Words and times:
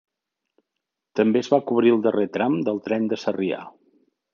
També 1.21 1.43
es 1.45 1.51
va 1.55 1.61
cobrir 1.73 1.95
el 1.99 2.03
darrer 2.09 2.27
tram 2.39 2.59
del 2.71 2.85
tren 2.89 3.11
de 3.13 3.25
Sarrià. 3.27 3.67